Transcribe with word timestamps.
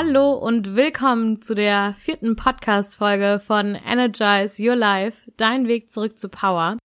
Hallo 0.00 0.34
und 0.34 0.76
willkommen 0.76 1.42
zu 1.42 1.56
der 1.56 1.92
vierten 1.98 2.36
Podcast-Folge 2.36 3.40
von 3.44 3.74
Energize 3.74 4.62
Your 4.62 4.76
Life, 4.76 5.28
dein 5.36 5.66
Weg 5.66 5.90
zurück 5.90 6.16
zu 6.16 6.28
Power. 6.28 6.78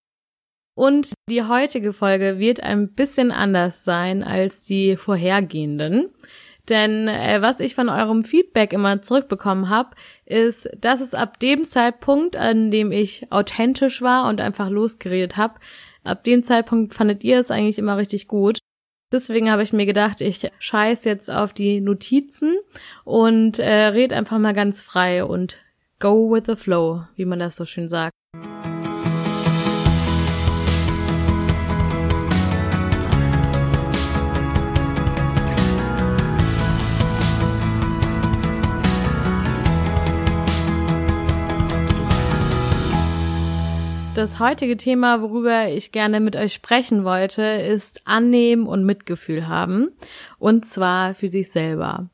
Und 0.75 1.14
die 1.29 1.43
heutige 1.43 1.93
Folge 1.93 2.39
wird 2.39 2.64
ein 2.64 2.91
bisschen 2.96 3.32
anders 3.32 3.84
sein 3.84 4.23
als 4.23 4.64
die 4.64 4.97
vorhergehenden. 4.97 6.10
Denn 6.70 7.07
äh, 7.07 7.38
was 7.39 7.60
ich 7.60 7.75
von 7.75 7.88
eurem 7.88 8.23
Feedback 8.23 8.73
immer 8.73 9.04
zurückbekommen 9.04 9.70
habe, 9.70 9.92
ist, 10.25 10.68
dass 10.75 11.00
es 11.00 11.14
ab 11.14 11.39
dem 11.39 11.65
Zeitpunkt, 11.65 12.36
an 12.36 12.71
dem 12.71 12.92
ich 12.92 13.32
authentisch 13.32 14.01
war 14.01 14.28
und 14.28 14.42
einfach 14.42 14.71
losgeredet 14.71 15.37
habe, 15.37 15.59
ab 16.04 16.23
dem 16.23 16.42
Zeitpunkt 16.42 16.95
fandet 16.95 17.23
ihr 17.23 17.37
es 17.37 17.51
eigentlich 17.51 17.78
immer 17.78 17.95
richtig 17.98 18.28
gut. 18.28 18.57
Deswegen 19.13 19.51
habe 19.51 19.61
ich 19.61 19.71
mir 19.71 19.85
gedacht, 19.85 20.21
ich 20.21 20.49
scheiß 20.57 21.05
jetzt 21.05 21.29
auf 21.29 21.53
die 21.53 21.81
Notizen 21.81 22.57
und 23.03 23.59
äh, 23.59 23.86
red 23.86 24.11
einfach 24.11 24.39
mal 24.39 24.53
ganz 24.53 24.81
frei 24.81 25.23
und 25.23 25.59
go 25.99 26.31
with 26.31 26.43
the 26.47 26.55
flow, 26.55 27.03
wie 27.15 27.25
man 27.25 27.37
das 27.37 27.55
so 27.55 27.63
schön 27.63 27.87
sagt. 27.87 28.11
Das 44.24 44.40
heutige 44.40 44.78
Thema, 44.78 45.22
worüber 45.22 45.68
ich 45.68 45.92
gerne 45.92 46.22
mit 46.22 46.38
euch 46.38 46.54
sprechen 46.54 47.04
wollte, 47.04 47.42
ist 47.42 48.04
Annehmen 48.06 48.68
und 48.68 48.86
Mitgefühl 48.86 49.50
haben. 49.50 49.92
Und 50.40 50.66
zwar 50.66 51.14
für 51.14 51.28
sich 51.28 51.52
selber. 51.52 52.08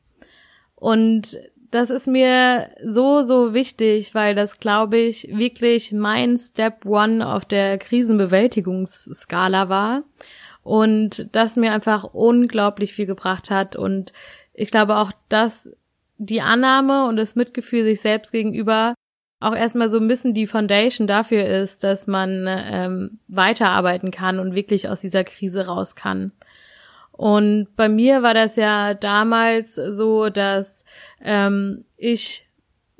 Und 0.74 1.38
das 1.70 1.88
ist 1.90 2.08
mir 2.08 2.68
so, 2.84 3.22
so 3.22 3.54
wichtig, 3.54 4.12
weil 4.12 4.34
das, 4.34 4.58
glaube 4.58 4.96
ich, 4.96 5.28
wirklich 5.30 5.92
mein 5.92 6.36
Step 6.36 6.84
One 6.84 7.24
auf 7.24 7.44
der 7.44 7.78
Krisenbewältigungsskala 7.78 9.68
war. 9.68 10.02
Und 10.64 11.28
das 11.30 11.54
mir 11.54 11.70
einfach 11.70 12.02
unglaublich 12.02 12.92
viel 12.92 13.06
gebracht 13.06 13.52
hat. 13.52 13.76
Und 13.76 14.12
ich 14.52 14.72
glaube 14.72 14.96
auch, 14.96 15.12
dass 15.28 15.70
die 16.18 16.40
Annahme 16.40 17.06
und 17.06 17.14
das 17.14 17.36
Mitgefühl 17.36 17.84
sich 17.84 18.00
selbst 18.00 18.32
gegenüber 18.32 18.94
auch 19.40 19.54
erstmal 19.56 19.88
so 19.88 19.98
ein 19.98 20.08
bisschen 20.08 20.34
die 20.34 20.46
Foundation 20.46 21.06
dafür 21.06 21.44
ist, 21.46 21.82
dass 21.82 22.06
man 22.06 22.46
ähm, 22.46 23.18
weiterarbeiten 23.26 24.10
kann 24.10 24.38
und 24.38 24.54
wirklich 24.54 24.88
aus 24.88 25.00
dieser 25.00 25.24
Krise 25.24 25.66
raus 25.66 25.96
kann. 25.96 26.32
Und 27.12 27.68
bei 27.76 27.88
mir 27.88 28.22
war 28.22 28.34
das 28.34 28.56
ja 28.56 28.94
damals 28.94 29.74
so, 29.74 30.28
dass 30.28 30.84
ähm, 31.22 31.84
ich 31.96 32.46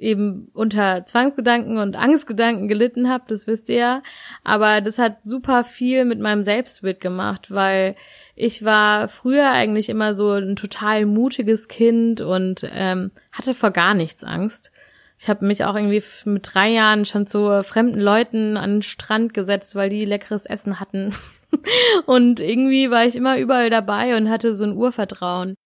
eben 0.01 0.51
unter 0.55 1.05
Zwangsgedanken 1.05 1.77
und 1.77 1.95
Angstgedanken 1.95 2.69
gelitten 2.69 3.11
habe, 3.11 3.25
das 3.29 3.47
wisst 3.47 3.69
ihr 3.69 3.77
ja. 3.77 4.03
Aber 4.45 4.81
das 4.81 4.99
hat 4.99 5.23
super 5.23 5.63
viel 5.63 6.07
mit 6.07 6.21
meinem 6.21 6.43
Selbstbild 6.43 7.01
gemacht, 7.01 7.51
weil 7.51 7.97
ich 8.35 8.65
war 8.65 9.09
früher 9.09 9.51
eigentlich 9.51 9.91
immer 9.91 10.15
so 10.15 10.33
ein 10.33 10.57
total 10.57 11.05
mutiges 11.05 11.69
Kind 11.69 12.23
und 12.23 12.67
ähm, 12.73 13.11
hatte 13.31 13.53
vor 13.53 13.71
gar 13.71 13.93
nichts 13.93 14.25
Angst. 14.25 14.73
Ich 15.21 15.29
habe 15.29 15.45
mich 15.45 15.67
auch 15.67 15.75
irgendwie 15.75 16.03
mit 16.25 16.49
drei 16.51 16.71
Jahren 16.71 17.05
schon 17.05 17.27
zu 17.27 17.63
fremden 17.63 18.01
Leuten 18.01 18.57
an 18.57 18.77
den 18.77 18.83
Strand 18.83 19.35
gesetzt, 19.35 19.75
weil 19.75 19.91
die 19.91 20.07
leckeres 20.07 20.47
Essen 20.47 20.81
hatten. 20.81 21.15
und 22.07 22.41
irgendwie 22.41 22.91
war 22.91 23.05
ich 23.05 23.17
immer 23.17 23.37
überall 23.37 23.69
dabei 23.69 24.17
und 24.17 24.31
hatte 24.31 24.55
so 24.55 24.65
ein 24.65 24.75
Urvertrauen. 24.75 25.57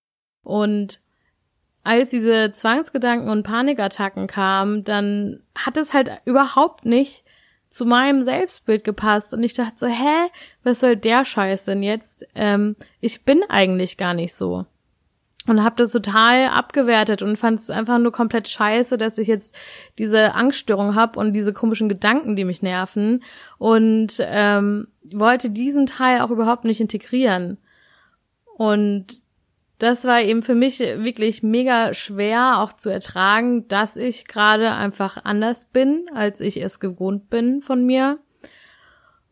Und 0.42 0.98
als 1.84 2.10
diese 2.10 2.50
Zwangsgedanken 2.50 3.28
und 3.28 3.44
Panikattacken 3.44 4.26
kamen, 4.26 4.82
dann 4.82 5.40
hat 5.56 5.76
es 5.76 5.94
halt 5.94 6.10
überhaupt 6.24 6.84
nicht 6.84 7.22
zu 7.68 7.86
meinem 7.86 8.24
Selbstbild 8.24 8.82
gepasst. 8.82 9.34
Und 9.34 9.44
ich 9.44 9.54
dachte 9.54 9.74
so, 9.76 9.86
hä, 9.86 10.30
was 10.64 10.80
soll 10.80 10.96
der 10.96 11.24
Scheiß 11.24 11.64
denn 11.66 11.84
jetzt? 11.84 12.26
Ähm, 12.34 12.74
ich 13.00 13.22
bin 13.22 13.44
eigentlich 13.48 13.98
gar 13.98 14.14
nicht 14.14 14.34
so 14.34 14.66
und 15.46 15.62
habe 15.62 15.76
das 15.76 15.92
total 15.92 16.46
abgewertet 16.48 17.22
und 17.22 17.36
fand 17.36 17.60
es 17.60 17.70
einfach 17.70 17.98
nur 17.98 18.12
komplett 18.12 18.48
scheiße, 18.48 18.96
dass 18.96 19.18
ich 19.18 19.28
jetzt 19.28 19.54
diese 19.98 20.34
Angststörung 20.34 20.94
habe 20.94 21.18
und 21.18 21.32
diese 21.32 21.52
komischen 21.52 21.88
Gedanken, 21.88 22.34
die 22.34 22.44
mich 22.44 22.62
nerven 22.62 23.22
und 23.58 24.16
ähm, 24.20 24.88
wollte 25.12 25.50
diesen 25.50 25.86
Teil 25.86 26.20
auch 26.20 26.30
überhaupt 26.30 26.64
nicht 26.64 26.80
integrieren. 26.80 27.58
Und 28.56 29.22
das 29.78 30.04
war 30.04 30.22
eben 30.22 30.42
für 30.42 30.54
mich 30.54 30.78
wirklich 30.78 31.42
mega 31.42 31.92
schwer 31.92 32.60
auch 32.60 32.72
zu 32.72 32.88
ertragen, 32.88 33.68
dass 33.68 33.96
ich 33.96 34.26
gerade 34.26 34.70
einfach 34.70 35.24
anders 35.24 35.66
bin, 35.66 36.06
als 36.14 36.40
ich 36.40 36.62
es 36.62 36.80
gewohnt 36.80 37.28
bin 37.28 37.60
von 37.60 37.84
mir. 37.84 38.18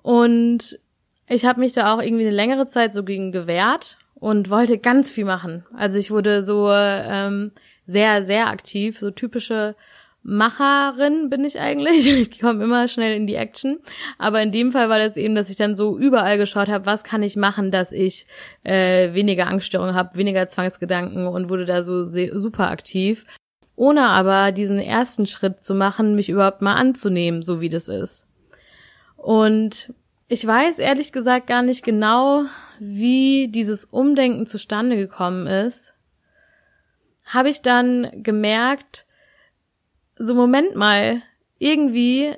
Und 0.03 0.79
ich 1.27 1.47
habe 1.47 1.61
mich 1.61 1.73
da 1.73 1.95
auch 1.95 2.03
irgendwie 2.03 2.27
eine 2.27 2.37
längere 2.37 2.67
Zeit 2.67 2.93
so 2.93 3.05
gegen 3.05 3.33
gewehrt 3.33 3.97
und 4.23 4.51
wollte 4.51 4.79
ganz 4.79 5.11
viel 5.11 5.25
machen. 5.25 5.65
Also 5.77 5.99
ich 5.99 6.13
wurde 6.13 6.45
so 6.45 6.69
ähm, 6.71 7.51
sehr, 7.87 8.23
sehr 8.23 8.47
aktiv, 8.47 8.97
so 8.97 9.11
typische 9.11 9.75
Macherin 10.23 11.29
bin 11.29 11.45
ich 11.45 11.59
eigentlich. 11.59 12.07
Ich 12.21 12.41
komme 12.41 12.63
immer 12.63 12.87
schnell 12.87 13.17
in 13.17 13.27
die 13.27 13.35
Action. 13.35 13.81
Aber 14.19 14.41
in 14.41 14.53
dem 14.53 14.71
Fall 14.71 14.89
war 14.89 15.01
das 15.01 15.17
eben, 15.17 15.35
dass 15.35 15.51
ich 15.51 15.57
dann 15.57 15.75
so 15.75 15.99
überall 15.99 16.39
geschaut 16.39 16.69
habe, 16.69 16.87
was 16.87 17.03
kann 17.03 17.25
ich 17.25 17.35
machen, 17.35 17.73
dass 17.73 17.93
ich 17.93 18.29
äh, 18.63 19.13
weniger 19.13 19.49
Angststörungen 19.49 19.97
habe, 19.97 20.17
weniger 20.17 20.49
Zwangsgedanken 20.49 21.27
und 21.27 21.51
wurde 21.51 21.65
da 21.65 21.83
so 21.83 22.05
super 22.05 22.71
aktiv. 22.71 23.27
Ohne 23.75 24.03
aber 24.03 24.53
diesen 24.53 24.79
ersten 24.79 25.27
Schritt 25.27 25.65
zu 25.65 25.75
machen, 25.75 26.15
mich 26.15 26.29
überhaupt 26.29 26.63
mal 26.63 26.77
anzunehmen, 26.77 27.43
so 27.43 27.61
wie 27.61 27.71
das 27.71 27.89
ist. 27.89 28.29
Und 29.17 29.93
ich 30.33 30.47
weiß 30.47 30.79
ehrlich 30.79 31.13
gesagt 31.13 31.47
gar 31.47 31.61
nicht 31.61 31.85
genau, 31.85 32.45
wie 32.79 33.49
dieses 33.49 33.85
Umdenken 33.85 34.47
zustande 34.47 34.97
gekommen 34.97 35.47
ist. 35.47 35.93
Habe 37.27 37.51
ich 37.51 37.61
dann 37.61 38.11
gemerkt, 38.15 39.05
so 40.17 40.35
Moment 40.35 40.75
mal, 40.75 41.21
irgendwie 41.59 42.33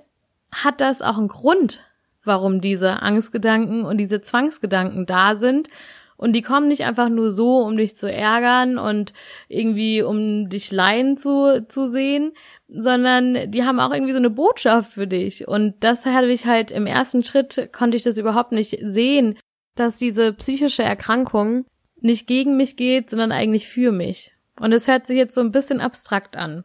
hat 0.51 0.81
das 0.81 1.03
auch 1.03 1.19
einen 1.19 1.29
Grund, 1.29 1.83
warum 2.25 2.61
diese 2.61 3.01
Angstgedanken 3.01 3.85
und 3.85 3.99
diese 3.99 4.21
Zwangsgedanken 4.21 5.07
da 5.07 5.37
sind. 5.37 5.69
Und 6.17 6.33
die 6.33 6.43
kommen 6.43 6.67
nicht 6.67 6.85
einfach 6.85 7.09
nur 7.09 7.31
so, 7.31 7.59
um 7.59 7.77
dich 7.77 7.97
zu 7.97 8.13
ärgern 8.13 8.77
und 8.77 9.13
irgendwie 9.47 10.03
um 10.03 10.49
dich 10.49 10.73
leiden 10.73 11.17
zu, 11.17 11.65
zu 11.69 11.87
sehen, 11.87 12.33
sondern 12.77 13.51
die 13.51 13.65
haben 13.65 13.81
auch 13.81 13.93
irgendwie 13.93 14.13
so 14.13 14.19
eine 14.19 14.31
Botschaft 14.31 14.93
für 14.93 15.07
dich. 15.07 15.47
Und 15.47 15.75
das 15.81 16.07
hatte 16.07 16.27
ich 16.29 16.47
halt 16.47 16.71
im 16.71 16.87
ersten 16.87 17.23
Schritt, 17.25 17.71
konnte 17.73 17.97
ich 17.97 18.03
das 18.03 18.19
überhaupt 18.19 18.53
nicht 18.53 18.79
sehen, 18.83 19.39
dass 19.75 19.97
diese 19.97 20.33
psychische 20.33 20.83
Erkrankung 20.83 21.67
nicht 22.01 22.27
gegen 22.27 22.57
mich 22.57 22.77
geht, 22.77 23.11
sondern 23.11 23.33
eigentlich 23.33 23.67
für 23.67 23.93
mich. 23.93 24.35
Und 24.61 24.73
es 24.73 24.87
hört 24.87 25.07
sich 25.07 25.17
jetzt 25.17 25.35
so 25.35 25.41
ein 25.41 25.53
bisschen 25.53 25.81
abstrakt 25.81 26.37
an. 26.37 26.65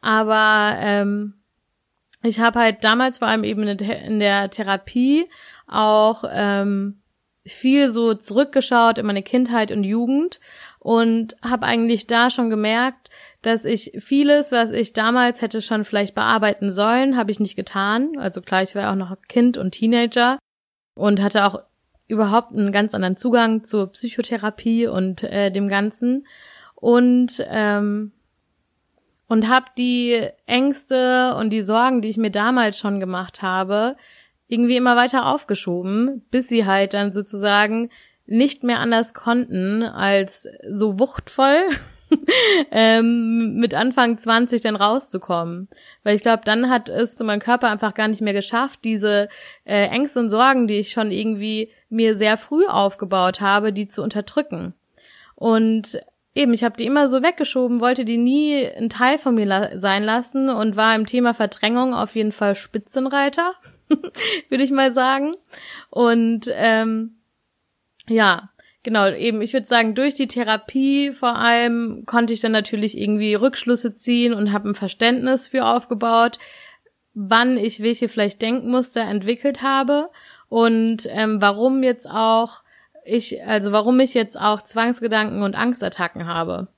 Aber 0.00 0.76
ähm, 0.78 1.34
ich 2.22 2.40
habe 2.40 2.60
halt 2.60 2.84
damals 2.84 3.18
vor 3.18 3.28
allem 3.28 3.44
eben 3.44 3.66
in 3.66 4.20
der 4.20 4.50
Therapie 4.50 5.26
auch 5.66 6.24
ähm, 6.30 7.00
viel 7.44 7.88
so 7.88 8.14
zurückgeschaut 8.14 8.98
in 8.98 9.06
meine 9.06 9.22
Kindheit 9.22 9.70
und 9.70 9.84
Jugend 9.84 10.40
und 10.78 11.36
habe 11.42 11.66
eigentlich 11.66 12.06
da 12.06 12.30
schon 12.30 12.50
gemerkt, 12.50 13.10
dass 13.46 13.64
ich 13.64 13.92
vieles, 14.00 14.50
was 14.50 14.72
ich 14.72 14.92
damals 14.92 15.40
hätte 15.40 15.62
schon 15.62 15.84
vielleicht 15.84 16.16
bearbeiten 16.16 16.72
sollen, 16.72 17.16
habe 17.16 17.30
ich 17.30 17.38
nicht 17.38 17.54
getan. 17.54 18.18
Also 18.18 18.40
klar, 18.40 18.64
ich 18.64 18.74
war 18.74 18.90
auch 18.90 18.96
noch 18.96 19.16
Kind 19.28 19.56
und 19.56 19.70
Teenager 19.70 20.40
und 20.96 21.22
hatte 21.22 21.44
auch 21.44 21.60
überhaupt 22.08 22.50
einen 22.52 22.72
ganz 22.72 22.92
anderen 22.92 23.16
Zugang 23.16 23.62
zur 23.62 23.92
Psychotherapie 23.92 24.88
und 24.88 25.22
äh, 25.22 25.52
dem 25.52 25.68
Ganzen 25.68 26.26
und 26.74 27.40
ähm, 27.48 28.10
und 29.28 29.48
habe 29.48 29.66
die 29.78 30.26
Ängste 30.46 31.36
und 31.36 31.50
die 31.50 31.62
Sorgen, 31.62 32.02
die 32.02 32.08
ich 32.08 32.16
mir 32.16 32.32
damals 32.32 32.76
schon 32.76 32.98
gemacht 32.98 33.42
habe, 33.42 33.96
irgendwie 34.48 34.76
immer 34.76 34.96
weiter 34.96 35.24
aufgeschoben, 35.24 36.26
bis 36.32 36.48
sie 36.48 36.66
halt 36.66 36.94
dann 36.94 37.12
sozusagen 37.12 37.90
nicht 38.26 38.64
mehr 38.64 38.80
anders 38.80 39.14
konnten, 39.14 39.84
als 39.84 40.48
so 40.68 40.98
wuchtvoll 40.98 41.62
ähm, 42.70 43.54
mit 43.54 43.74
Anfang 43.74 44.18
20 44.18 44.60
dann 44.60 44.76
rauszukommen. 44.76 45.68
Weil 46.02 46.16
ich 46.16 46.22
glaube, 46.22 46.42
dann 46.44 46.70
hat 46.70 46.88
es 46.88 47.18
mein 47.20 47.40
Körper 47.40 47.68
einfach 47.68 47.94
gar 47.94 48.08
nicht 48.08 48.22
mehr 48.22 48.32
geschafft, 48.32 48.80
diese 48.84 49.28
äh, 49.64 49.86
Ängste 49.88 50.20
und 50.20 50.30
Sorgen, 50.30 50.66
die 50.66 50.78
ich 50.78 50.90
schon 50.90 51.10
irgendwie 51.10 51.70
mir 51.88 52.14
sehr 52.14 52.36
früh 52.36 52.66
aufgebaut 52.66 53.40
habe, 53.40 53.72
die 53.72 53.88
zu 53.88 54.02
unterdrücken. 54.02 54.74
Und 55.34 56.00
eben, 56.34 56.52
ich 56.52 56.62
habe 56.62 56.76
die 56.76 56.86
immer 56.86 57.08
so 57.08 57.22
weggeschoben, 57.22 57.80
wollte 57.80 58.04
die 58.04 58.18
nie 58.18 58.66
ein 58.66 58.88
Teil 58.88 59.18
von 59.18 59.34
mir 59.34 59.46
la 59.46 59.78
sein 59.78 60.04
lassen 60.04 60.48
und 60.50 60.76
war 60.76 60.94
im 60.94 61.06
Thema 61.06 61.34
Verdrängung 61.34 61.94
auf 61.94 62.14
jeden 62.14 62.32
Fall 62.32 62.54
Spitzenreiter, 62.54 63.54
würde 64.48 64.64
ich 64.64 64.70
mal 64.70 64.92
sagen. 64.92 65.34
Und 65.90 66.50
ähm, 66.52 67.16
ja, 68.08 68.50
genau, 68.86 69.08
eben, 69.08 69.42
ich 69.42 69.52
würde 69.52 69.66
sagen, 69.66 69.96
durch 69.96 70.14
die 70.14 70.28
Therapie 70.28 71.10
vor 71.10 71.34
allem 71.34 72.04
konnte 72.06 72.32
ich 72.32 72.38
dann 72.38 72.52
natürlich 72.52 72.96
irgendwie 72.96 73.34
Rückschlüsse 73.34 73.96
ziehen 73.96 74.32
und 74.32 74.52
habe 74.52 74.68
ein 74.70 74.76
Verständnis 74.76 75.48
für 75.48 75.66
aufgebaut, 75.66 76.38
wann 77.12 77.58
ich 77.58 77.82
welche 77.82 78.08
vielleicht 78.08 78.40
Denkmuster 78.40 79.00
entwickelt 79.00 79.60
habe 79.60 80.08
und 80.48 81.08
ähm, 81.10 81.42
warum 81.42 81.82
jetzt 81.82 82.08
auch 82.08 82.62
ich, 83.04 83.44
also 83.44 83.72
warum 83.72 83.98
ich 83.98 84.14
jetzt 84.14 84.40
auch 84.40 84.62
Zwangsgedanken 84.62 85.42
und 85.42 85.58
Angstattacken 85.58 86.26
habe. 86.26 86.68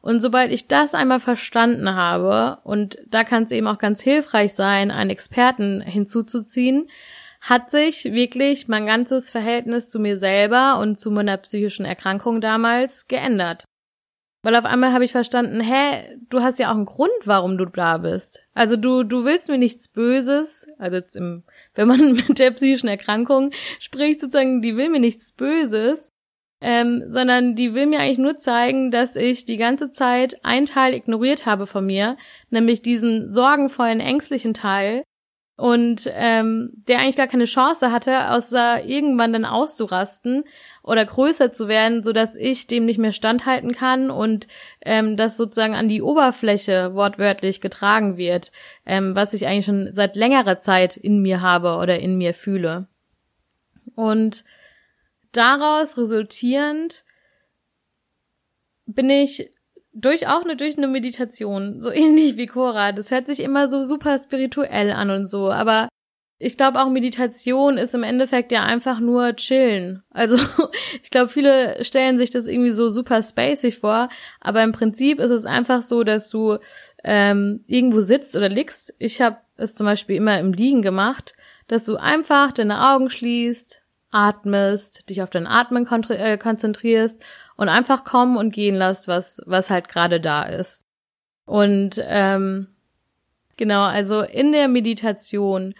Und 0.00 0.18
sobald 0.18 0.50
ich 0.50 0.66
das 0.66 0.92
einmal 0.92 1.20
verstanden 1.20 1.94
habe, 1.94 2.58
und 2.64 2.98
da 3.06 3.22
kann 3.22 3.44
es 3.44 3.52
eben 3.52 3.68
auch 3.68 3.78
ganz 3.78 4.02
hilfreich 4.02 4.54
sein, 4.54 4.90
einen 4.90 5.10
Experten 5.10 5.80
hinzuzuziehen, 5.80 6.88
hat 7.44 7.70
sich 7.70 8.04
wirklich 8.04 8.68
mein 8.68 8.86
ganzes 8.86 9.30
Verhältnis 9.30 9.90
zu 9.90 9.98
mir 10.00 10.16
selber 10.16 10.78
und 10.80 10.98
zu 10.98 11.10
meiner 11.10 11.36
psychischen 11.36 11.84
Erkrankung 11.84 12.40
damals 12.40 13.06
geändert. 13.06 13.64
Weil 14.42 14.56
auf 14.56 14.64
einmal 14.64 14.92
habe 14.92 15.04
ich 15.04 15.12
verstanden, 15.12 15.60
hä, 15.60 16.18
du 16.30 16.40
hast 16.40 16.58
ja 16.58 16.70
auch 16.70 16.76
einen 16.76 16.86
Grund, 16.86 17.12
warum 17.24 17.58
du 17.58 17.66
da 17.66 17.98
bist. 17.98 18.42
Also 18.54 18.76
du, 18.76 19.02
du 19.02 19.24
willst 19.24 19.48
mir 19.48 19.58
nichts 19.58 19.88
Böses, 19.88 20.68
also 20.78 20.96
jetzt 20.96 21.16
im, 21.16 21.44
wenn 21.74 21.88
man 21.88 22.12
mit 22.12 22.38
der 22.38 22.50
psychischen 22.50 22.88
Erkrankung 22.88 23.50
spricht, 23.78 24.20
sozusagen, 24.20 24.62
die 24.62 24.76
will 24.76 24.88
mir 24.88 25.00
nichts 25.00 25.32
Böses, 25.32 26.08
ähm, 26.62 27.04
sondern 27.08 27.56
die 27.56 27.74
will 27.74 27.86
mir 27.86 28.00
eigentlich 28.00 28.18
nur 28.18 28.38
zeigen, 28.38 28.90
dass 28.90 29.16
ich 29.16 29.44
die 29.44 29.58
ganze 29.58 29.90
Zeit 29.90 30.42
einen 30.44 30.64
Teil 30.64 30.94
ignoriert 30.94 31.44
habe 31.44 31.66
von 31.66 31.84
mir, 31.84 32.16
nämlich 32.48 32.80
diesen 32.80 33.28
sorgenvollen, 33.28 34.00
ängstlichen 34.00 34.54
Teil, 34.54 35.02
und 35.56 36.10
ähm, 36.14 36.70
der 36.88 36.98
eigentlich 36.98 37.16
gar 37.16 37.28
keine 37.28 37.44
Chance 37.44 37.92
hatte, 37.92 38.30
außer 38.30 38.84
irgendwann 38.84 39.32
dann 39.32 39.44
auszurasten 39.44 40.44
oder 40.82 41.04
größer 41.04 41.52
zu 41.52 41.68
werden, 41.68 42.02
so 42.02 42.12
dass 42.12 42.34
ich 42.34 42.66
dem 42.66 42.86
nicht 42.86 42.98
mehr 42.98 43.12
standhalten 43.12 43.72
kann 43.72 44.10
und 44.10 44.48
ähm, 44.80 45.16
das 45.16 45.36
sozusagen 45.36 45.74
an 45.74 45.88
die 45.88 46.02
Oberfläche 46.02 46.94
wortwörtlich 46.94 47.60
getragen 47.60 48.16
wird, 48.16 48.50
ähm, 48.84 49.14
was 49.14 49.32
ich 49.32 49.46
eigentlich 49.46 49.66
schon 49.66 49.94
seit 49.94 50.16
längerer 50.16 50.60
Zeit 50.60 50.96
in 50.96 51.22
mir 51.22 51.40
habe 51.40 51.76
oder 51.76 52.00
in 52.00 52.18
mir 52.18 52.34
fühle. 52.34 52.88
Und 53.94 54.44
daraus 55.30 55.96
resultierend 55.96 57.04
bin 58.86 59.08
ich 59.08 59.50
durch 59.94 60.26
auch 60.26 60.44
eine 60.44 60.56
durch 60.56 60.76
eine 60.76 60.88
Meditation, 60.88 61.80
so 61.80 61.90
ähnlich 61.90 62.36
wie 62.36 62.46
Cora. 62.46 62.92
Das 62.92 63.10
hört 63.10 63.26
sich 63.26 63.40
immer 63.40 63.68
so 63.68 63.82
super 63.82 64.18
spirituell 64.18 64.90
an 64.90 65.10
und 65.10 65.26
so, 65.26 65.50
aber 65.50 65.88
ich 66.38 66.56
glaube 66.56 66.80
auch 66.80 66.90
Meditation 66.90 67.78
ist 67.78 67.94
im 67.94 68.02
Endeffekt 68.02 68.50
ja 68.50 68.64
einfach 68.64 68.98
nur 68.98 69.36
chillen. 69.36 70.02
Also 70.10 70.36
ich 71.02 71.10
glaube, 71.10 71.28
viele 71.28 71.82
stellen 71.84 72.18
sich 72.18 72.30
das 72.30 72.48
irgendwie 72.48 72.72
so 72.72 72.88
super 72.88 73.22
spacig 73.22 73.78
vor, 73.78 74.08
aber 74.40 74.62
im 74.64 74.72
Prinzip 74.72 75.20
ist 75.20 75.30
es 75.30 75.46
einfach 75.46 75.82
so, 75.82 76.02
dass 76.02 76.28
du 76.28 76.58
ähm, 77.04 77.62
irgendwo 77.66 78.00
sitzt 78.00 78.36
oder 78.36 78.48
liegst. 78.48 78.94
Ich 78.98 79.20
habe 79.20 79.38
es 79.56 79.76
zum 79.76 79.86
Beispiel 79.86 80.16
immer 80.16 80.38
im 80.40 80.52
Liegen 80.52 80.82
gemacht, 80.82 81.34
dass 81.68 81.84
du 81.84 81.96
einfach 81.96 82.50
deine 82.50 82.92
Augen 82.92 83.10
schließt, 83.10 83.83
atmest, 84.14 85.08
dich 85.10 85.22
auf 85.22 85.30
dein 85.30 85.46
Atmen 85.46 85.86
äh, 86.10 86.38
konzentrierst 86.38 87.22
und 87.56 87.68
einfach 87.68 88.04
kommen 88.04 88.36
und 88.36 88.52
gehen 88.52 88.76
lässt, 88.76 89.08
was, 89.08 89.42
was 89.46 89.70
halt 89.70 89.88
gerade 89.88 90.20
da 90.20 90.44
ist. 90.44 90.84
Und 91.46 92.02
ähm, 92.06 92.68
genau, 93.56 93.82
also 93.82 94.22
in 94.22 94.52
der 94.52 94.68
Meditation 94.68 95.74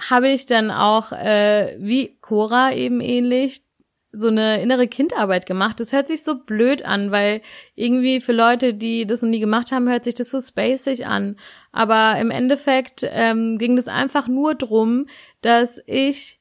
habe 0.00 0.28
ich 0.28 0.46
dann 0.46 0.70
auch, 0.70 1.10
äh, 1.12 1.76
wie 1.80 2.16
Cora 2.20 2.72
eben 2.72 3.00
ähnlich, 3.00 3.64
so 4.10 4.28
eine 4.28 4.62
innere 4.62 4.88
Kindarbeit 4.88 5.44
gemacht. 5.44 5.80
Das 5.80 5.92
hört 5.92 6.08
sich 6.08 6.22
so 6.22 6.36
blöd 6.36 6.84
an, 6.84 7.10
weil 7.10 7.42
irgendwie 7.74 8.20
für 8.20 8.32
Leute, 8.32 8.72
die 8.72 9.06
das 9.06 9.20
noch 9.20 9.28
nie 9.28 9.40
gemacht 9.40 9.70
haben, 9.70 9.88
hört 9.88 10.04
sich 10.04 10.14
das 10.14 10.30
so 10.30 10.40
spacig 10.40 11.06
an. 11.06 11.36
Aber 11.72 12.18
im 12.18 12.30
Endeffekt 12.30 13.06
ähm, 13.10 13.58
ging 13.58 13.76
das 13.76 13.86
einfach 13.86 14.26
nur 14.26 14.54
drum, 14.54 15.06
dass 15.42 15.82
ich 15.86 16.37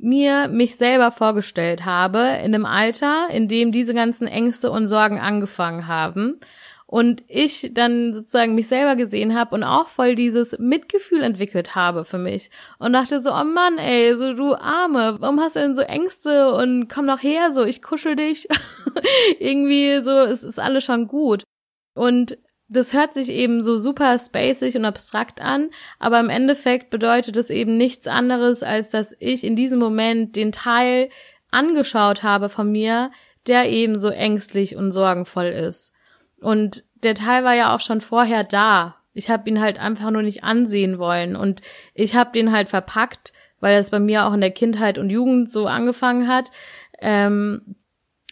mir 0.00 0.48
mich 0.48 0.76
selber 0.76 1.10
vorgestellt 1.10 1.84
habe 1.84 2.18
in 2.18 2.54
einem 2.54 2.66
Alter, 2.66 3.28
in 3.30 3.48
dem 3.48 3.72
diese 3.72 3.94
ganzen 3.94 4.28
Ängste 4.28 4.70
und 4.70 4.86
Sorgen 4.86 5.18
angefangen 5.18 5.86
haben 5.86 6.40
und 6.90 7.22
ich 7.28 7.70
dann 7.74 8.14
sozusagen 8.14 8.54
mich 8.54 8.66
selber 8.66 8.96
gesehen 8.96 9.38
habe 9.38 9.54
und 9.54 9.62
auch 9.62 9.88
voll 9.88 10.14
dieses 10.14 10.58
Mitgefühl 10.58 11.22
entwickelt 11.22 11.74
habe 11.74 12.02
für 12.04 12.16
mich 12.16 12.48
und 12.78 12.94
dachte 12.94 13.20
so, 13.20 13.30
oh 13.30 13.44
Mann, 13.44 13.76
ey, 13.76 14.16
so 14.16 14.32
du 14.32 14.54
Arme, 14.54 15.16
warum 15.20 15.38
hast 15.38 15.56
du 15.56 15.60
denn 15.60 15.74
so 15.74 15.82
Ängste 15.82 16.54
und 16.54 16.88
komm 16.88 17.06
doch 17.06 17.22
her, 17.22 17.52
so 17.52 17.62
ich 17.62 17.82
kuschel 17.82 18.16
dich. 18.16 18.48
Irgendwie 19.38 20.00
so, 20.00 20.12
es 20.12 20.42
ist 20.42 20.58
alles 20.58 20.82
schon 20.82 21.08
gut. 21.08 21.42
Und 21.94 22.38
das 22.68 22.92
hört 22.92 23.14
sich 23.14 23.30
eben 23.30 23.64
so 23.64 23.78
super 23.78 24.18
spacig 24.18 24.76
und 24.76 24.84
abstrakt 24.84 25.40
an, 25.40 25.70
aber 25.98 26.20
im 26.20 26.28
Endeffekt 26.28 26.90
bedeutet 26.90 27.36
es 27.36 27.48
eben 27.50 27.76
nichts 27.76 28.06
anderes, 28.06 28.62
als 28.62 28.90
dass 28.90 29.16
ich 29.18 29.42
in 29.42 29.56
diesem 29.56 29.78
Moment 29.78 30.36
den 30.36 30.52
Teil 30.52 31.08
angeschaut 31.50 32.22
habe 32.22 32.50
von 32.50 32.70
mir, 32.70 33.10
der 33.46 33.70
eben 33.70 33.98
so 33.98 34.08
ängstlich 34.08 34.76
und 34.76 34.92
sorgenvoll 34.92 35.46
ist. 35.46 35.92
Und 36.40 36.84
der 37.02 37.14
Teil 37.14 37.42
war 37.42 37.54
ja 37.54 37.74
auch 37.74 37.80
schon 37.80 38.02
vorher 38.02 38.44
da. 38.44 38.96
Ich 39.14 39.30
habe 39.30 39.48
ihn 39.48 39.60
halt 39.60 39.78
einfach 39.78 40.10
nur 40.10 40.22
nicht 40.22 40.44
ansehen 40.44 40.98
wollen 40.98 41.36
und 41.36 41.62
ich 41.94 42.14
habe 42.14 42.30
den 42.32 42.52
halt 42.52 42.68
verpackt, 42.68 43.32
weil 43.60 43.76
das 43.76 43.90
bei 43.90 43.98
mir 43.98 44.26
auch 44.26 44.34
in 44.34 44.42
der 44.42 44.50
Kindheit 44.50 44.98
und 44.98 45.08
Jugend 45.08 45.50
so 45.50 45.66
angefangen 45.66 46.28
hat. 46.28 46.50
Ähm, 47.00 47.76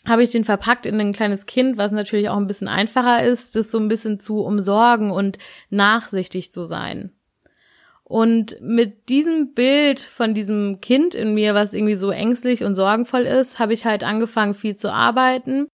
habe 0.06 0.22
ich 0.22 0.30
den 0.30 0.44
verpackt 0.44 0.86
in 0.86 1.00
ein 1.00 1.12
kleines 1.12 1.46
Kind, 1.46 1.76
was 1.76 1.92
natürlich 1.92 2.28
auch 2.28 2.36
ein 2.36 2.46
bisschen 2.46 2.68
einfacher 2.68 3.24
ist, 3.24 3.56
das 3.56 3.70
so 3.70 3.78
ein 3.78 3.88
bisschen 3.88 4.20
zu 4.20 4.40
umsorgen 4.40 5.10
und 5.10 5.38
nachsichtig 5.70 6.52
zu 6.52 6.64
sein. 6.64 7.12
Und 8.04 8.56
mit 8.60 9.08
diesem 9.08 9.52
Bild 9.52 9.98
von 9.98 10.32
diesem 10.32 10.80
Kind 10.80 11.16
in 11.16 11.34
mir, 11.34 11.54
was 11.54 11.74
irgendwie 11.74 11.96
so 11.96 12.10
ängstlich 12.10 12.62
und 12.62 12.76
sorgenvoll 12.76 13.22
ist, 13.22 13.58
habe 13.58 13.72
ich 13.72 13.84
halt 13.84 14.04
angefangen, 14.04 14.54
viel 14.54 14.76
zu 14.76 14.92
arbeiten 14.92 15.66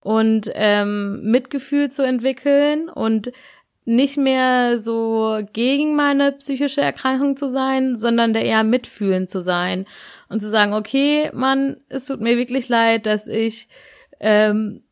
und 0.00 0.50
ähm, 0.54 1.22
Mitgefühl 1.22 1.90
zu 1.90 2.02
entwickeln 2.02 2.90
und 2.90 3.32
nicht 3.86 4.18
mehr 4.18 4.80
so 4.80 5.40
gegen 5.54 5.96
meine 5.96 6.32
psychische 6.32 6.82
Erkrankung 6.82 7.38
zu 7.38 7.48
sein, 7.48 7.96
sondern 7.96 8.34
der 8.34 8.44
eher 8.44 8.64
mitfühlend 8.64 9.30
zu 9.30 9.40
sein 9.40 9.86
und 10.28 10.40
zu 10.40 10.48
sagen, 10.48 10.72
okay, 10.72 11.30
Mann, 11.32 11.78
es 11.88 12.06
tut 12.06 12.20
mir 12.20 12.36
wirklich 12.36 12.68
leid, 12.68 13.06
dass 13.06 13.28
ich 13.28 13.68
ähm, 14.20 14.82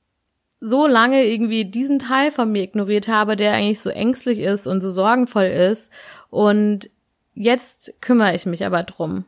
so 0.61 0.87
lange 0.87 1.25
irgendwie 1.25 1.64
diesen 1.64 1.99
Teil 1.99 2.31
von 2.31 2.50
mir 2.50 2.62
ignoriert 2.62 3.09
habe, 3.09 3.37
der 3.37 3.52
eigentlich 3.52 3.81
so 3.81 3.90
ängstlich 3.90 4.40
ist 4.40 4.66
und 4.66 4.81
so 4.81 4.90
sorgenvoll 4.90 5.45
ist. 5.45 5.93
Und 6.31 6.90
jetzt 7.35 8.00
kümmere 8.00 8.35
ich 8.35 8.47
mich 8.47 8.64
aber 8.64 8.83
drum. 8.83 9.25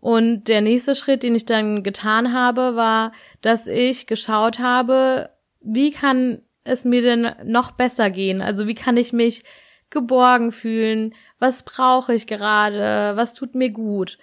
Und 0.00 0.48
der 0.48 0.60
nächste 0.60 0.94
Schritt, 0.94 1.22
den 1.22 1.34
ich 1.34 1.46
dann 1.46 1.82
getan 1.82 2.34
habe, 2.34 2.76
war, 2.76 3.12
dass 3.40 3.68
ich 3.68 4.06
geschaut 4.06 4.58
habe, 4.58 5.30
wie 5.60 5.92
kann 5.92 6.42
es 6.64 6.84
mir 6.84 7.00
denn 7.00 7.32
noch 7.44 7.70
besser 7.70 8.10
gehen? 8.10 8.42
Also 8.42 8.66
wie 8.66 8.74
kann 8.74 8.96
ich 8.96 9.12
mich 9.12 9.44
geborgen 9.88 10.52
fühlen? 10.52 11.14
Was 11.38 11.62
brauche 11.62 12.14
ich 12.14 12.26
gerade? 12.26 13.16
Was 13.16 13.32
tut 13.32 13.54
mir 13.54 13.70
gut? 13.70 14.18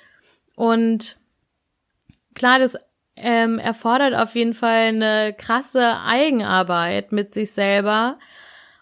Und 0.62 1.18
klar, 2.36 2.60
das 2.60 2.77
ähm, 3.15 3.58
erfordert 3.58 4.13
auf 4.13 4.36
jeden 4.36 4.53
Fall 4.53 4.89
eine 4.89 5.34
krasse 5.36 5.98
Eigenarbeit 6.06 7.12
mit 7.12 7.34
sich 7.34 7.51
selber. 7.51 8.20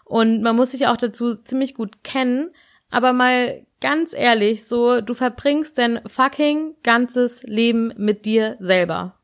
Und 0.04 0.42
man 0.42 0.56
muss 0.56 0.72
sich 0.72 0.88
auch 0.88 0.98
dazu 0.98 1.34
ziemlich 1.36 1.74
gut 1.74 2.04
kennen. 2.04 2.50
Aber 2.90 3.14
mal 3.14 3.64
ganz 3.80 4.12
ehrlich, 4.12 4.68
so, 4.68 5.00
du 5.00 5.14
verbringst 5.14 5.78
dein 5.78 6.02
fucking 6.06 6.76
ganzes 6.82 7.44
Leben 7.44 7.94
mit 7.96 8.26
dir 8.26 8.58
selber. 8.60 9.18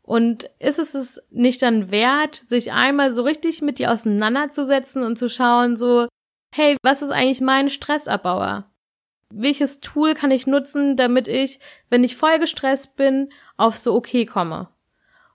Und 0.00 0.48
ist 0.58 0.78
es 0.78 0.94
es 0.94 1.22
nicht 1.28 1.60
dann 1.60 1.90
wert, 1.90 2.34
sich 2.34 2.72
einmal 2.72 3.12
so 3.12 3.24
richtig 3.24 3.60
mit 3.60 3.78
dir 3.78 3.92
auseinanderzusetzen 3.92 5.02
und 5.02 5.18
zu 5.18 5.28
schauen, 5.28 5.76
so, 5.76 6.08
hey, 6.54 6.78
was 6.82 7.02
ist 7.02 7.10
eigentlich 7.10 7.42
mein 7.42 7.68
Stressabbauer? 7.68 8.69
Welches 9.32 9.80
Tool 9.80 10.14
kann 10.14 10.30
ich 10.30 10.46
nutzen, 10.46 10.96
damit 10.96 11.28
ich, 11.28 11.60
wenn 11.88 12.04
ich 12.04 12.16
voll 12.16 12.38
gestresst 12.38 12.96
bin, 12.96 13.30
auf 13.56 13.78
so 13.78 13.94
okay 13.94 14.26
komme? 14.26 14.68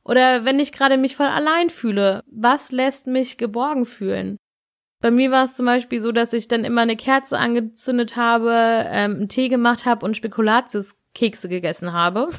Oder 0.04 0.46
wenn 0.46 0.60
ich 0.60 0.72
gerade 0.72 0.98
mich 0.98 1.16
voll 1.16 1.28
allein 1.28 1.70
fühle, 1.70 2.22
was 2.28 2.72
lässt 2.72 3.08
mich 3.08 3.38
geborgen 3.38 3.86
fühlen? 3.86 4.38
Bei 5.02 5.12
mir 5.12 5.32
war 5.32 5.46
es 5.46 5.56
zum 5.56 5.66
Beispiel 5.66 6.00
so, 6.00 6.12
dass 6.12 6.34
ich 6.34 6.48
dann 6.48 6.64
immer 6.64 6.82
eine 6.82 6.96
Kerze 6.96 7.38
angezündet 7.38 8.16
habe, 8.16 8.52
ähm, 8.88 9.16
einen 9.16 9.30
Tee 9.30 9.50
gemacht 9.50 9.86
habe 9.86 10.06
und 10.06 10.18
Spekulatiuskekse 10.18 11.50
gegessen 11.50 11.94
habe. 11.94 12.30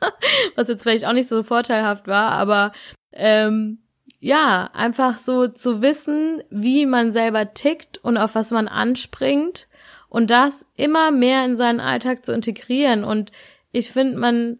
was 0.54 0.68
jetzt 0.68 0.82
vielleicht 0.82 1.06
auch 1.06 1.12
nicht 1.12 1.28
so 1.28 1.42
vorteilhaft 1.42 2.06
war, 2.06 2.32
aber 2.32 2.72
ähm, 3.12 3.78
ja, 4.20 4.70
einfach 4.72 5.18
so 5.18 5.48
zu 5.48 5.80
wissen, 5.80 6.42
wie 6.50 6.86
man 6.86 7.12
selber 7.12 7.54
tickt 7.54 7.98
und 7.98 8.16
auf 8.16 8.34
was 8.34 8.50
man 8.50 8.68
anspringt 8.68 9.68
und 10.08 10.30
das 10.30 10.66
immer 10.74 11.10
mehr 11.10 11.44
in 11.44 11.56
seinen 11.56 11.80
Alltag 11.80 12.24
zu 12.24 12.32
integrieren. 12.32 13.04
Und 13.04 13.32
ich 13.72 13.92
finde, 13.92 14.18
man 14.18 14.58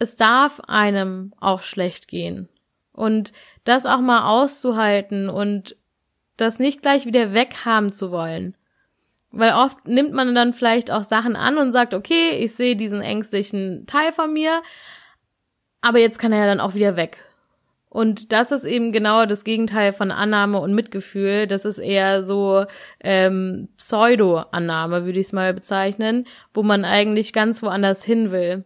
es 0.00 0.16
darf 0.16 0.60
einem 0.66 1.32
auch 1.38 1.62
schlecht 1.62 2.08
gehen. 2.08 2.48
Und 2.92 3.32
das 3.64 3.86
auch 3.86 4.00
mal 4.00 4.28
auszuhalten 4.28 5.28
und 5.28 5.76
das 6.36 6.58
nicht 6.58 6.82
gleich 6.82 7.04
wieder 7.06 7.34
weghaben 7.34 7.92
zu 7.92 8.10
wollen. 8.10 8.56
Weil 9.30 9.52
oft 9.52 9.86
nimmt 9.86 10.12
man 10.12 10.34
dann 10.34 10.54
vielleicht 10.54 10.90
auch 10.90 11.04
Sachen 11.04 11.36
an 11.36 11.58
und 11.58 11.70
sagt, 11.70 11.94
okay, 11.94 12.30
ich 12.30 12.54
sehe 12.54 12.76
diesen 12.76 13.02
ängstlichen 13.02 13.86
Teil 13.86 14.10
von 14.10 14.32
mir, 14.32 14.62
aber 15.82 15.98
jetzt 15.98 16.18
kann 16.18 16.32
er 16.32 16.40
ja 16.40 16.46
dann 16.46 16.60
auch 16.60 16.74
wieder 16.74 16.96
weg. 16.96 17.24
Und 17.90 18.30
das 18.30 18.52
ist 18.52 18.64
eben 18.64 18.92
genau 18.92 19.26
das 19.26 19.42
Gegenteil 19.42 19.92
von 19.92 20.12
Annahme 20.12 20.60
und 20.60 20.74
Mitgefühl. 20.74 21.48
Das 21.48 21.64
ist 21.64 21.78
eher 21.78 22.22
so 22.22 22.64
ähm, 23.00 23.68
Pseudo-Annahme, 23.76 25.04
würde 25.04 25.18
ich 25.18 25.26
es 25.26 25.32
mal 25.32 25.52
bezeichnen, 25.52 26.24
wo 26.54 26.62
man 26.62 26.84
eigentlich 26.84 27.32
ganz 27.32 27.62
woanders 27.62 28.04
hin 28.04 28.30
will. 28.30 28.64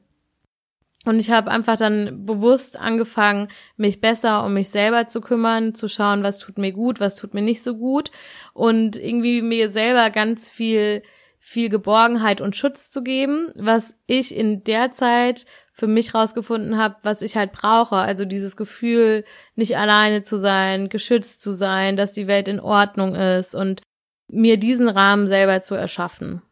Und 1.06 1.18
ich 1.18 1.30
habe 1.30 1.50
einfach 1.50 1.76
dann 1.76 2.26
bewusst 2.26 2.78
angefangen, 2.78 3.48
mich 3.76 4.02
besser 4.02 4.44
um 4.44 4.54
mich 4.54 4.68
selber 4.68 5.06
zu 5.06 5.22
kümmern, 5.22 5.74
zu 5.74 5.88
schauen, 5.88 6.22
was 6.22 6.38
tut 6.38 6.58
mir 6.58 6.72
gut, 6.72 7.00
was 7.00 7.16
tut 7.16 7.32
mir 7.32 7.42
nicht 7.42 7.62
so 7.62 7.76
gut 7.76 8.10
und 8.52 8.96
irgendwie 8.96 9.42
mir 9.42 9.70
selber 9.70 10.10
ganz 10.10 10.50
viel 10.50 11.02
viel 11.38 11.68
Geborgenheit 11.68 12.40
und 12.40 12.56
Schutz 12.56 12.90
zu 12.90 13.02
geben, 13.02 13.52
was 13.54 13.94
ich 14.06 14.34
in 14.34 14.64
der 14.64 14.92
Zeit 14.92 15.44
für 15.74 15.88
mich 15.88 16.14
rausgefunden 16.14 16.78
habe, 16.78 16.96
was 17.02 17.20
ich 17.20 17.36
halt 17.36 17.50
brauche. 17.50 17.96
Also 17.96 18.24
dieses 18.24 18.56
Gefühl, 18.56 19.24
nicht 19.56 19.76
alleine 19.76 20.22
zu 20.22 20.38
sein, 20.38 20.88
geschützt 20.88 21.42
zu 21.42 21.50
sein, 21.50 21.96
dass 21.96 22.12
die 22.12 22.28
Welt 22.28 22.46
in 22.46 22.60
Ordnung 22.60 23.16
ist 23.16 23.56
und 23.56 23.82
mir 24.28 24.56
diesen 24.56 24.88
Rahmen 24.88 25.26
selber 25.26 25.62
zu 25.62 25.74
erschaffen. 25.74 26.42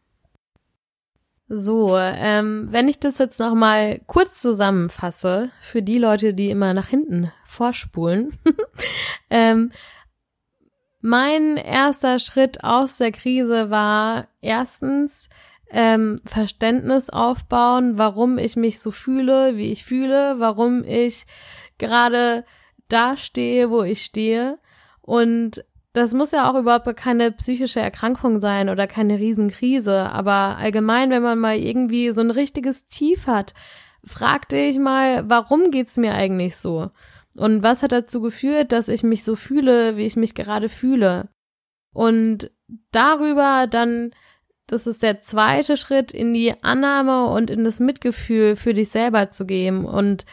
So, 1.47 1.97
ähm, 1.97 2.67
wenn 2.71 2.89
ich 2.89 2.99
das 2.99 3.17
jetzt 3.17 3.39
noch 3.39 3.53
mal 3.53 4.01
kurz 4.07 4.41
zusammenfasse 4.41 5.51
für 5.61 5.81
die 5.81 5.99
Leute, 5.99 6.33
die 6.33 6.49
immer 6.49 6.73
nach 6.73 6.87
hinten 6.87 7.31
vorspulen, 7.45 8.37
ähm, 9.29 9.71
mein 10.99 11.57
erster 11.57 12.19
Schritt 12.19 12.63
aus 12.63 12.97
der 12.97 13.11
Krise 13.11 13.69
war 13.69 14.27
erstens 14.41 15.29
ähm, 15.69 16.19
Verständnis 16.25 17.09
aufbauen, 17.09 17.97
warum 17.97 18.37
ich 18.37 18.55
mich 18.55 18.79
so 18.79 18.91
fühle, 18.91 19.57
wie 19.57 19.71
ich 19.71 19.83
fühle, 19.83 20.35
warum 20.37 20.83
ich 20.83 21.25
gerade 21.77 22.45
da 22.89 23.17
stehe, 23.17 23.69
wo 23.69 23.83
ich 23.83 24.03
stehe. 24.03 24.59
Und 25.01 25.63
das 25.93 26.13
muss 26.13 26.31
ja 26.31 26.49
auch 26.49 26.55
überhaupt 26.55 26.95
keine 26.95 27.31
psychische 27.31 27.79
Erkrankung 27.79 28.39
sein 28.39 28.69
oder 28.69 28.87
keine 28.87 29.19
Riesenkrise, 29.19 30.09
aber 30.09 30.57
allgemein, 30.57 31.11
wenn 31.11 31.21
man 31.21 31.39
mal 31.39 31.57
irgendwie 31.57 32.11
so 32.11 32.21
ein 32.21 32.31
richtiges 32.31 32.87
Tief 32.87 33.27
hat, 33.27 33.53
fragte 34.03 34.57
ich 34.57 34.79
mal, 34.79 35.29
warum 35.29 35.71
geht's 35.71 35.97
mir 35.97 36.13
eigentlich 36.13 36.57
so? 36.57 36.89
Und 37.35 37.63
was 37.63 37.83
hat 37.83 37.91
dazu 37.91 38.21
geführt, 38.21 38.71
dass 38.71 38.89
ich 38.89 39.03
mich 39.03 39.23
so 39.23 39.35
fühle, 39.35 39.97
wie 39.97 40.05
ich 40.05 40.15
mich 40.15 40.35
gerade 40.35 40.69
fühle? 40.69 41.29
Und 41.93 42.51
darüber 42.91 43.67
dann 43.67 44.11
das 44.67 44.87
ist 44.87 45.03
der 45.03 45.21
zweite 45.21 45.77
Schritt 45.77 46.13
in 46.13 46.33
die 46.33 46.53
Annahme 46.63 47.27
und 47.27 47.49
in 47.49 47.63
das 47.63 47.79
Mitgefühl 47.79 48.55
für 48.55 48.73
dich 48.73 48.89
selber 48.89 49.29
zu 49.29 49.45
gehen 49.45 49.85
und 49.85 50.25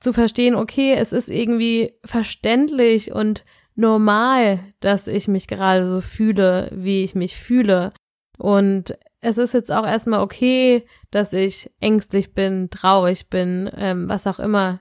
zu 0.00 0.12
verstehen, 0.12 0.54
okay, 0.54 0.94
es 0.94 1.12
ist 1.12 1.28
irgendwie 1.28 1.94
verständlich 2.04 3.12
und 3.12 3.44
normal, 3.74 4.60
dass 4.80 5.06
ich 5.06 5.28
mich 5.28 5.46
gerade 5.46 5.86
so 5.86 6.00
fühle, 6.00 6.68
wie 6.72 7.04
ich 7.04 7.14
mich 7.14 7.36
fühle. 7.36 7.92
Und 8.38 8.96
es 9.20 9.38
ist 9.38 9.54
jetzt 9.54 9.70
auch 9.70 9.86
erstmal 9.86 10.20
okay, 10.20 10.84
dass 11.10 11.32
ich 11.32 11.70
ängstlich 11.80 12.34
bin, 12.34 12.68
traurig 12.70 13.30
bin, 13.30 13.70
ähm, 13.76 14.08
was 14.08 14.26
auch 14.26 14.40
immer. 14.40 14.80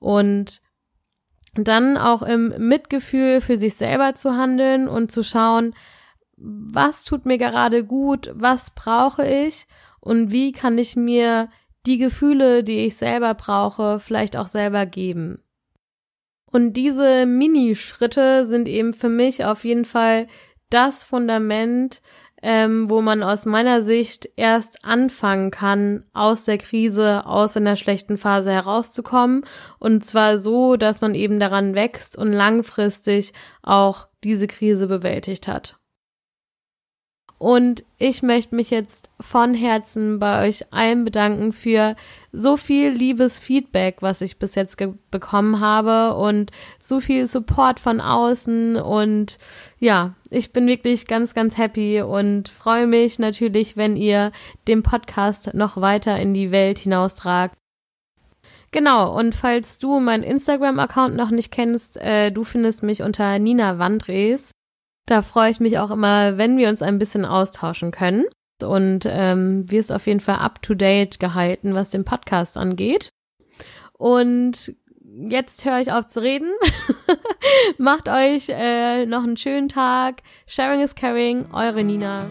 Und 0.00 0.62
dann 1.54 1.96
auch 1.96 2.22
im 2.22 2.54
Mitgefühl 2.58 3.40
für 3.40 3.56
sich 3.56 3.74
selber 3.74 4.14
zu 4.14 4.32
handeln 4.32 4.88
und 4.88 5.12
zu 5.12 5.22
schauen, 5.22 5.74
was 6.36 7.04
tut 7.04 7.26
mir 7.26 7.38
gerade 7.38 7.84
gut, 7.84 8.30
was 8.34 8.70
brauche 8.70 9.26
ich 9.26 9.66
und 10.00 10.30
wie 10.30 10.52
kann 10.52 10.78
ich 10.78 10.96
mir 10.96 11.48
die 11.86 11.98
Gefühle, 11.98 12.64
die 12.64 12.86
ich 12.86 12.96
selber 12.96 13.34
brauche, 13.34 14.00
vielleicht 14.00 14.36
auch 14.36 14.48
selber 14.48 14.86
geben. 14.86 15.40
Und 16.50 16.74
diese 16.74 17.26
Minischritte 17.26 18.46
sind 18.46 18.68
eben 18.68 18.94
für 18.94 19.08
mich 19.08 19.44
auf 19.44 19.64
jeden 19.64 19.84
Fall 19.84 20.28
das 20.70 21.04
Fundament, 21.04 22.00
ähm, 22.42 22.90
wo 22.90 23.00
man 23.00 23.22
aus 23.22 23.46
meiner 23.46 23.82
Sicht 23.82 24.28
erst 24.36 24.84
anfangen 24.84 25.50
kann, 25.50 26.04
aus 26.12 26.44
der 26.44 26.58
Krise, 26.58 27.26
aus 27.26 27.56
einer 27.56 27.76
schlechten 27.76 28.18
Phase 28.18 28.52
herauszukommen. 28.52 29.44
Und 29.78 30.04
zwar 30.04 30.38
so, 30.38 30.76
dass 30.76 31.00
man 31.00 31.14
eben 31.14 31.40
daran 31.40 31.74
wächst 31.74 32.16
und 32.16 32.32
langfristig 32.32 33.32
auch 33.62 34.08
diese 34.22 34.46
Krise 34.46 34.86
bewältigt 34.86 35.48
hat. 35.48 35.78
Und 37.38 37.84
ich 37.98 38.22
möchte 38.22 38.54
mich 38.54 38.70
jetzt 38.70 39.10
von 39.20 39.54
Herzen 39.54 40.18
bei 40.18 40.46
euch 40.46 40.72
allen 40.72 41.04
bedanken 41.04 41.52
für 41.52 41.96
so 42.32 42.56
viel 42.56 42.90
liebes 42.90 43.38
Feedback, 43.38 43.96
was 44.00 44.20
ich 44.20 44.38
bis 44.38 44.54
jetzt 44.54 44.82
bekommen 45.10 45.60
habe 45.60 46.16
und 46.16 46.52
so 46.80 47.00
viel 47.00 47.26
Support 47.26 47.80
von 47.80 48.00
außen. 48.00 48.76
Und 48.76 49.38
ja, 49.78 50.14
ich 50.30 50.52
bin 50.52 50.66
wirklich 50.66 51.06
ganz, 51.06 51.34
ganz 51.34 51.58
happy 51.58 52.02
und 52.02 52.48
freue 52.48 52.86
mich 52.86 53.18
natürlich, 53.18 53.76
wenn 53.76 53.96
ihr 53.96 54.32
den 54.68 54.82
Podcast 54.82 55.54
noch 55.54 55.80
weiter 55.80 56.18
in 56.18 56.34
die 56.34 56.50
Welt 56.50 56.78
hinaustragt. 56.78 57.56
Genau, 58.70 59.16
und 59.16 59.36
falls 59.36 59.78
du 59.78 60.00
meinen 60.00 60.24
Instagram-Account 60.24 61.14
noch 61.14 61.30
nicht 61.30 61.52
kennst, 61.52 61.96
äh, 61.96 62.32
du 62.32 62.42
findest 62.42 62.82
mich 62.82 63.02
unter 63.02 63.38
Nina 63.38 63.78
Wandres. 63.78 64.50
Da 65.06 65.22
freue 65.22 65.50
ich 65.50 65.60
mich 65.60 65.78
auch 65.78 65.90
immer, 65.90 66.38
wenn 66.38 66.56
wir 66.56 66.68
uns 66.68 66.82
ein 66.82 66.98
bisschen 66.98 67.24
austauschen 67.24 67.90
können. 67.90 68.24
Und 68.62 69.04
ähm, 69.06 69.70
wir 69.70 69.80
ist 69.80 69.92
auf 69.92 70.06
jeden 70.06 70.20
Fall 70.20 70.36
up-to-date 70.36 71.20
gehalten, 71.20 71.74
was 71.74 71.90
den 71.90 72.04
Podcast 72.04 72.56
angeht. 72.56 73.12
Und 73.92 74.74
jetzt 75.28 75.64
höre 75.64 75.80
ich 75.80 75.92
auf 75.92 76.06
zu 76.06 76.22
reden. 76.22 76.50
Macht 77.78 78.08
euch 78.08 78.48
äh, 78.48 79.06
noch 79.06 79.24
einen 79.24 79.36
schönen 79.36 79.68
Tag. 79.68 80.22
Sharing 80.46 80.80
is 80.80 80.94
caring, 80.94 81.46
eure 81.52 81.84
Nina. 81.84 82.26